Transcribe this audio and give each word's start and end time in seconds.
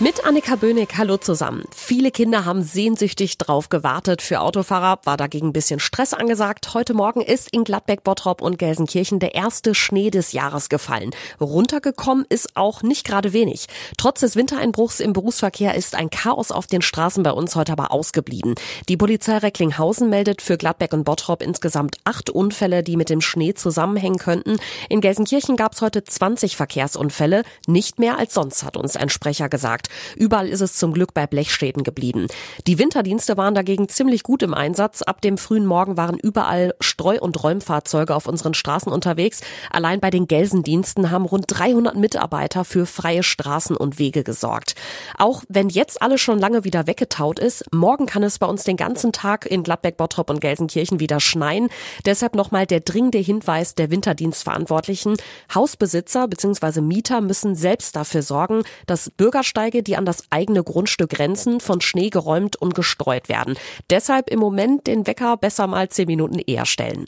Mit 0.00 0.24
Annika 0.24 0.54
Böhnig, 0.54 0.90
hallo 0.96 1.16
zusammen. 1.16 1.64
Viele 1.74 2.12
Kinder 2.12 2.44
haben 2.44 2.62
sehnsüchtig 2.62 3.36
drauf 3.36 3.68
gewartet. 3.68 4.22
Für 4.22 4.42
Autofahrer 4.42 5.00
war 5.02 5.16
dagegen 5.16 5.48
ein 5.48 5.52
bisschen 5.52 5.80
Stress 5.80 6.14
angesagt. 6.14 6.72
Heute 6.72 6.94
Morgen 6.94 7.20
ist 7.20 7.48
in 7.50 7.64
Gladbeck, 7.64 8.04
Bottrop 8.04 8.40
und 8.40 8.60
Gelsenkirchen 8.60 9.18
der 9.18 9.34
erste 9.34 9.74
Schnee 9.74 10.10
des 10.10 10.30
Jahres 10.30 10.68
gefallen. 10.68 11.10
Runtergekommen 11.40 12.26
ist 12.28 12.56
auch 12.56 12.84
nicht 12.84 13.04
gerade 13.04 13.32
wenig. 13.32 13.66
Trotz 13.96 14.20
des 14.20 14.36
Wintereinbruchs 14.36 15.00
im 15.00 15.14
Berufsverkehr 15.14 15.74
ist 15.74 15.96
ein 15.96 16.10
Chaos 16.10 16.52
auf 16.52 16.68
den 16.68 16.80
Straßen 16.82 17.24
bei 17.24 17.32
uns 17.32 17.56
heute 17.56 17.72
aber 17.72 17.90
ausgeblieben. 17.90 18.54
Die 18.88 18.96
Polizei 18.96 19.38
Recklinghausen 19.38 20.08
meldet 20.08 20.42
für 20.42 20.56
Gladbeck 20.56 20.92
und 20.92 21.02
Bottrop 21.02 21.42
insgesamt 21.42 21.96
acht 22.04 22.30
Unfälle, 22.30 22.84
die 22.84 22.96
mit 22.96 23.10
dem 23.10 23.20
Schnee 23.20 23.54
zusammenhängen 23.54 24.18
könnten. 24.18 24.60
In 24.88 25.00
Gelsenkirchen 25.00 25.56
gab 25.56 25.72
es 25.72 25.82
heute 25.82 26.04
20 26.04 26.56
Verkehrsunfälle. 26.56 27.42
Nicht 27.66 27.98
mehr 27.98 28.16
als 28.16 28.34
sonst, 28.34 28.62
hat 28.62 28.76
uns 28.76 28.94
ein 28.94 29.08
Sprecher 29.08 29.48
gesagt. 29.48 29.87
Überall 30.16 30.48
ist 30.48 30.60
es 30.60 30.74
zum 30.74 30.92
Glück 30.92 31.14
bei 31.14 31.26
Blechstäden 31.26 31.82
geblieben. 31.82 32.26
Die 32.66 32.78
Winterdienste 32.78 33.36
waren 33.36 33.54
dagegen 33.54 33.88
ziemlich 33.88 34.22
gut 34.22 34.42
im 34.42 34.54
Einsatz. 34.54 35.02
Ab 35.02 35.20
dem 35.20 35.38
frühen 35.38 35.66
Morgen 35.66 35.96
waren 35.96 36.18
überall 36.18 36.74
Streu- 36.80 37.20
und 37.20 37.42
Räumfahrzeuge 37.42 38.14
auf 38.14 38.26
unseren 38.26 38.54
Straßen 38.54 38.92
unterwegs. 38.92 39.40
Allein 39.70 40.00
bei 40.00 40.10
den 40.10 40.26
Gelsendiensten 40.26 41.10
haben 41.10 41.24
rund 41.24 41.44
300 41.48 41.96
Mitarbeiter 41.96 42.64
für 42.64 42.86
freie 42.86 43.22
Straßen 43.22 43.76
und 43.76 43.98
Wege 43.98 44.24
gesorgt. 44.24 44.74
Auch 45.16 45.42
wenn 45.48 45.68
jetzt 45.68 46.02
alles 46.02 46.20
schon 46.20 46.38
lange 46.38 46.64
wieder 46.64 46.86
weggetaut 46.86 47.38
ist, 47.38 47.64
morgen 47.72 48.06
kann 48.06 48.22
es 48.22 48.38
bei 48.38 48.46
uns 48.46 48.64
den 48.64 48.76
ganzen 48.76 49.12
Tag 49.12 49.46
in 49.46 49.62
Gladbeck, 49.62 49.96
Bottrop 49.96 50.30
und 50.30 50.40
Gelsenkirchen 50.40 51.00
wieder 51.00 51.20
schneien. 51.20 51.68
Deshalb 52.04 52.34
nochmal 52.34 52.66
der 52.66 52.80
dringende 52.80 53.18
Hinweis 53.18 53.74
der 53.74 53.90
Winterdienstverantwortlichen. 53.90 55.16
Hausbesitzer 55.54 56.28
bzw. 56.28 56.80
Mieter 56.80 57.20
müssen 57.20 57.54
selbst 57.54 57.96
dafür 57.96 58.22
sorgen, 58.22 58.62
dass 58.86 59.10
Bürgersteige 59.10 59.77
Wege, 59.78 59.82
die 59.82 59.96
an 59.96 60.04
das 60.04 60.24
eigene 60.30 60.62
Grundstück 60.62 61.10
grenzen, 61.10 61.60
von 61.60 61.80
Schnee 61.80 62.10
geräumt 62.10 62.56
und 62.56 62.74
gestreut 62.74 63.28
werden. 63.28 63.56
Deshalb 63.90 64.30
im 64.30 64.38
Moment 64.38 64.86
den 64.86 65.06
Wecker 65.06 65.36
besser 65.36 65.66
mal 65.66 65.88
zehn 65.88 66.06
Minuten 66.06 66.38
eher 66.38 66.66
stellen. 66.66 67.06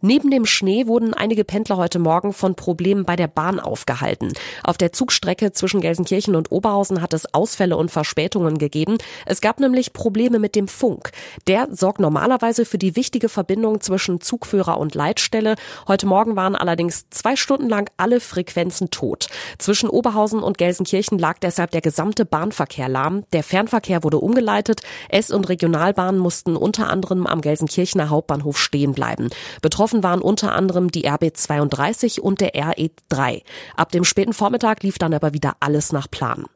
Neben 0.00 0.30
dem 0.30 0.46
Schnee 0.46 0.86
wurden 0.86 1.12
einige 1.12 1.42
Pendler 1.42 1.76
heute 1.76 1.98
Morgen 1.98 2.32
von 2.32 2.54
Problemen 2.54 3.04
bei 3.04 3.16
der 3.16 3.26
Bahn 3.26 3.58
aufgehalten. 3.58 4.32
Auf 4.62 4.78
der 4.78 4.92
Zugstrecke 4.92 5.52
zwischen 5.52 5.80
Gelsenkirchen 5.80 6.36
und 6.36 6.52
Oberhausen 6.52 7.02
hat 7.02 7.12
es 7.14 7.34
Ausfälle 7.34 7.76
und 7.76 7.90
Verspätungen 7.90 8.58
gegeben. 8.58 8.98
Es 9.26 9.40
gab 9.40 9.58
nämlich 9.58 9.92
Probleme 9.92 10.38
mit 10.38 10.54
dem 10.54 10.68
Funk. 10.68 11.10
Der 11.48 11.66
sorgt 11.72 11.98
normalerweise 11.98 12.64
für 12.64 12.78
die 12.78 12.94
wichtige 12.94 13.28
Verbindung 13.28 13.80
zwischen 13.80 14.20
Zugführer 14.20 14.78
und 14.78 14.94
Leitstelle. 14.94 15.56
Heute 15.88 16.06
Morgen 16.06 16.36
waren 16.36 16.54
allerdings 16.54 17.06
zwei 17.10 17.34
Stunden 17.34 17.68
lang 17.68 17.90
alle 17.96 18.20
Frequenzen 18.20 18.90
tot. 18.90 19.26
Zwischen 19.58 19.88
Oberhausen 19.88 20.44
und 20.44 20.58
Gelsenkirchen 20.58 21.18
lag 21.18 21.40
deshalb 21.40 21.72
der 21.72 21.80
gesamte 21.80 22.24
Bahnverkehr 22.24 22.88
lahm. 22.88 23.24
Der 23.32 23.42
Fernverkehr 23.42 24.04
wurde 24.04 24.18
umgeleitet. 24.18 24.82
S- 25.08 25.32
und 25.32 25.48
Regionalbahnen 25.48 26.20
mussten 26.20 26.54
unter 26.54 26.88
anderem 26.88 27.26
am 27.26 27.40
Gelsenkirchener 27.40 28.10
Hauptbahnhof 28.10 28.58
stehen 28.58 28.92
bleiben. 28.92 29.28
Betroffen 29.62 30.02
waren 30.02 30.20
unter 30.20 30.52
anderem 30.52 30.90
die 30.90 31.08
RB32 31.08 32.20
und 32.20 32.40
der 32.40 32.54
RE3. 32.54 33.42
Ab 33.76 33.92
dem 33.92 34.04
späten 34.04 34.32
Vormittag 34.32 34.82
lief 34.82 34.98
dann 34.98 35.14
aber 35.14 35.34
wieder 35.34 35.56
alles 35.60 35.92
nach 35.92 36.10
Plan. 36.10 36.46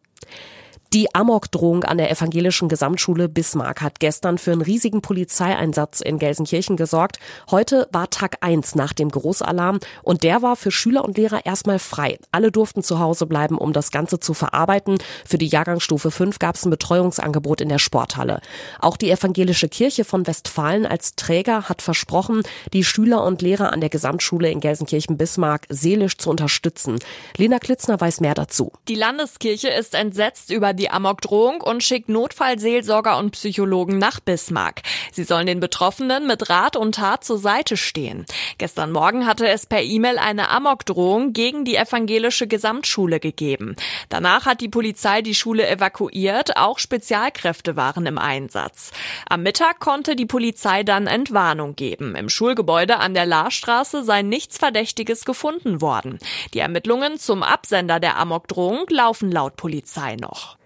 Die 0.95 1.15
Amokdrohung 1.15 1.85
an 1.85 1.97
der 1.97 2.11
evangelischen 2.11 2.69
Gesamtschule 2.69 3.31
Bismarck 3.31 3.81
hat 3.81 3.99
gestern 3.99 4.37
für 4.37 4.53
einen 4.53 4.61
riesigen 4.61 5.01
Polizeieinsatz 5.01 6.03
in 6.03 6.19
Gelsenkirchen 6.19 6.77
gesorgt. 6.77 7.19
Heute 7.51 7.89
war 7.93 8.11
Tag 8.11 8.37
eins 8.43 8.75
nach 8.75 8.93
dem 8.93 9.09
Großalarm 9.09 9.81
und 10.03 10.23
der 10.23 10.43
war 10.43 10.55
für 10.55 10.71
Schüler 10.71 11.03
und 11.03 11.17
Lehrer 11.17 11.47
erstmal 11.47 11.79
frei. 11.79 12.19
Alle 12.31 12.53
durften 12.53 12.83
zu 12.83 12.99
Hause 12.99 13.25
bleiben, 13.25 13.57
um 13.57 13.73
das 13.73 13.91
Ganze 13.91 14.21
zu 14.21 14.35
verarbeiten. 14.35 14.99
Für 15.25 15.39
die 15.39 15.47
Jahrgangsstufe 15.47 16.11
5 16.11 16.39
gab 16.39 16.57
es 16.57 16.67
ein 16.67 16.71
Betreuungsangebot 16.71 17.63
in 17.63 17.71
der 17.71 17.79
Sporthalle. 17.79 18.43
Auch 18.79 18.99
die 18.99 19.11
evangelische 19.11 19.71
Kirche 19.71 20.05
von 20.05 20.27
Westfalen 20.27 20.85
als 20.85 21.17
Träger 21.17 21.71
hat 21.71 21.81
versprochen, 21.81 22.43
die 22.75 22.85
Schüler 22.85 23.25
und 23.25 23.41
Lehrer 23.41 23.73
an 23.73 23.81
der 23.81 23.89
Gesamtschule 23.89 24.51
in 24.51 24.61
Gelsenkirchen-Bismarck 24.61 25.69
seelisch 25.71 26.19
zu 26.19 26.29
unterstützen. 26.29 26.99
Lena 27.39 27.61
Klitzner 27.61 27.99
weiß 27.99 28.21
mehr 28.21 28.35
dazu. 28.35 28.73
Die 28.89 28.95
Landeskirche 28.95 29.69
ist 29.69 29.95
entsetzt 29.95 30.51
über 30.51 30.75
die 30.75 30.82
die 30.83 30.91
Amokdrohung 30.91 31.61
und 31.61 31.85
schickt 31.85 32.09
Notfallseelsorger 32.09 33.17
und 33.17 33.31
Psychologen 33.31 33.99
nach 33.99 34.19
Bismarck. 34.19 34.83
Sie 35.13 35.23
sollen 35.23 35.47
den 35.47 35.61
Betroffenen 35.61 36.27
mit 36.27 36.51
Rat 36.51 36.75
und 36.75 36.97
Tat 36.97 37.23
zur 37.23 37.39
Seite 37.39 37.77
stehen. 37.77 38.27
Gestern 38.59 38.91
Morgen 38.91 39.25
hatte 39.25 39.47
es 39.47 39.67
per 39.67 39.81
E-Mail 39.81 40.19
eine 40.19 40.49
Amokdrohung 40.49 41.33
gegen 41.33 41.65
die 41.65 41.77
evangelische 41.77 42.49
Gesamtschule 42.49 43.21
gegeben. 43.21 43.77
Danach 44.09 44.45
hat 44.45 44.61
die 44.61 44.69
Polizei 44.69 45.23
die 45.23 45.37
Schule 45.37 45.69
evakuiert, 45.69 46.57
auch 46.57 46.81
Spezialkräfte 46.81 47.77
waren 47.77 48.05
im 48.07 48.19
Einsatz. 48.19 48.91
Am 49.29 49.45
Mittag 49.45 49.79
konnte 49.79 50.17
die 50.17 50.27
Polizei 50.27 50.83
dann 50.83 51.07
Entwarnung 51.07 51.77
geben. 51.77 52.17
Im 52.17 52.29
Schulgebäude 52.29 52.99
an 52.99 53.15
der 53.15 53.27
Lahrstraße 53.27 54.03
sei 54.03 54.23
nichts 54.23 54.59
Verdächtiges 54.59 55.25
gefunden 55.25 55.81
worden. 55.81 56.19
Die 56.55 56.59
Ermittlungen 56.59 57.21
zum 57.21 57.45
Absender 57.45 58.01
der 58.01 58.17
Amokdrohung 58.17 58.87
laufen 58.89 59.31
laut 59.31 59.55
Polizei 59.55 60.17
noch. 60.17 60.57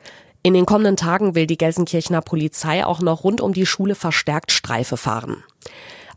In 0.47 0.55
den 0.55 0.65
kommenden 0.65 0.95
Tagen 0.95 1.35
will 1.35 1.49
die 1.49 1.59
Gelsenkirchener 1.59 2.21
Polizei 2.21 2.87
auch 2.87 3.01
noch 3.01 3.25
rund 3.25 3.41
um 3.41 3.53
die 3.53 3.67
Schule 3.67 3.97
verstärkt 3.97 4.53
Streife 4.53 4.97
fahren. 4.97 5.43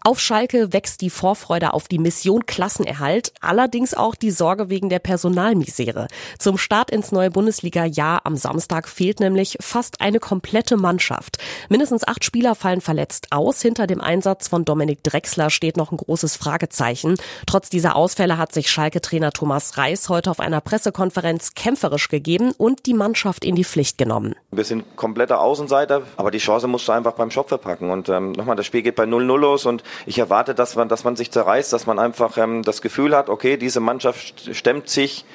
Auf 0.02 0.22
Schalke 0.22 0.72
wächst 0.72 1.02
die 1.02 1.10
Vorfreude 1.10 1.74
auf 1.74 1.90
die 1.90 2.00
Mission 2.00 2.46
Klassenerhalt, 2.46 3.34
allerdings 3.42 3.94
auch 3.94 4.16
die 4.16 4.32
Sorge 4.32 4.70
wegen 4.70 4.88
der 4.88 5.00
Personalmisere. 5.00 6.08
Zum 6.38 6.58
Start 6.58 6.90
ins 6.90 7.12
neue 7.12 7.30
Bundesliga-Jahr 7.32 8.22
am 8.24 8.38
Samstag 8.38 8.88
fehlt 8.88 9.20
nämlich 9.20 9.58
fast 9.60 10.00
eine 10.00 10.20
komplette 10.20 10.78
Mannschaft. 10.78 11.38
Mindestens 11.68 12.08
acht 12.08 12.24
Spieler 12.24 12.56
fallen 12.56 12.80
verletzt 12.80 13.28
aus. 13.32 13.62
Hinter 13.62 13.88
dem 13.88 14.00
Einsatz 14.00 14.48
von 14.48 14.64
Dominik 14.64 15.04
Drexler 15.04 15.50
steht 15.50 15.76
noch 15.76 15.92
ein 15.92 15.98
großes 15.98 16.38
Fragezeichen. 16.38 17.16
Trotz 17.46 17.70
dieser 17.70 17.98
Ausfälle 17.98 18.38
hat 18.38 18.54
sich 18.54 18.72
Schalke-Trainer 18.72 19.32
Thomas 19.32 19.78
Reis 19.78 20.08
heute 20.08 20.32
auf 20.32 20.40
einer 20.40 20.62
Pressekonferenz 20.62 21.56
kämpferisch 21.56 22.08
gegeben 22.08 22.54
und 22.58 22.86
die 22.86 22.94
Mannschaft 22.94 23.44
in 23.44 23.56
die 23.56 23.66
Pflicht 23.66 23.98
genommen. 23.98 24.36
Wir 24.52 24.64
sind 24.64 24.96
kompletter 24.96 25.42
Außenseiter, 25.42 26.04
aber 26.16 26.32
die 26.32 26.38
Chance 26.38 26.68
musst 26.68 26.88
du 26.88 26.94
einfach 26.94 27.14
beim 27.14 27.32
Shop 27.32 27.50
verpacken. 27.50 27.92
Und 27.92 28.08
ähm, 28.08 28.32
nochmal, 28.32 28.56
das 28.56 28.66
Spiel 28.66 28.82
geht 28.82 28.96
bei 28.96 29.04
0-0 29.04 29.38
los 29.38 29.66
und 29.66 29.84
ich 30.06 30.20
erwarte, 30.20 30.56
dass 30.56 30.76
man, 30.76 30.90
dass 30.90 31.04
man 31.04 31.16
sich 31.16 31.32
zerreißt, 31.32 31.72
dass 31.74 31.86
man 31.86 32.00
einfach 32.00 32.38
ähm, 32.38 32.64
das 32.64 32.82
Gefühl 32.82 33.16
hat, 33.16 33.30
okay, 33.30 33.58
diese 33.58 33.80
Mannschaft 33.80 34.56
stemmt 34.56 34.90
sich 34.90 35.26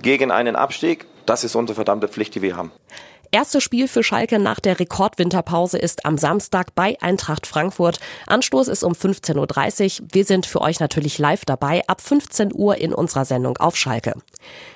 gegen 0.00 0.30
einen 0.30 0.56
Abstieg. 0.56 1.06
Das 1.26 1.44
ist 1.44 1.54
unsere 1.54 1.74
verdammte 1.76 2.08
Pflicht, 2.08 2.34
die 2.34 2.42
wir 2.42 2.56
haben. 2.56 2.72
Erstes 3.34 3.62
Spiel 3.62 3.88
für 3.88 4.02
Schalke 4.02 4.38
nach 4.38 4.60
der 4.60 4.78
Rekordwinterpause 4.78 5.78
ist 5.78 6.04
am 6.04 6.18
Samstag 6.18 6.74
bei 6.74 6.98
Eintracht 7.00 7.46
Frankfurt. 7.46 7.98
Anstoß 8.26 8.68
ist 8.68 8.84
um 8.84 8.92
15.30 8.92 10.02
Uhr. 10.02 10.08
Wir 10.12 10.26
sind 10.26 10.44
für 10.44 10.60
euch 10.60 10.80
natürlich 10.80 11.16
live 11.16 11.46
dabei 11.46 11.80
ab 11.86 12.02
15 12.02 12.52
Uhr 12.54 12.76
in 12.76 12.92
unserer 12.92 13.24
Sendung 13.24 13.56
auf 13.56 13.74
Schalke. 13.74 14.16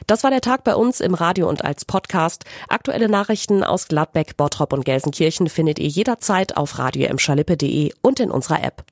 Das 0.07 0.25
war 0.25 0.31
der 0.31 0.41
Tag 0.41 0.65
bei 0.65 0.75
uns 0.75 1.01
im 1.01 1.13
Radio 1.13 1.51
und 1.51 1.67
als 1.67 1.85
Podcast. 1.85 2.47
Aktuelle 2.71 3.11
Nachrichten 3.11 3.63
aus 3.63 3.89
Gladbeck, 3.89 4.39
Bottrop 4.39 4.73
und 4.73 4.87
Gelsenkirchen 4.87 5.51
findet 5.51 5.79
ihr 5.79 5.89
jederzeit 5.89 6.57
auf 6.57 6.79
radio 6.79 7.11
und 8.01 8.21
in 8.21 8.31
unserer 8.31 8.65
App. 8.65 8.87